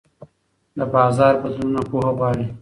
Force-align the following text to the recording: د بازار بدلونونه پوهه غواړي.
د 0.77 0.79
بازار 0.93 1.33
بدلونونه 1.41 1.81
پوهه 1.89 2.11
غواړي. 2.17 2.45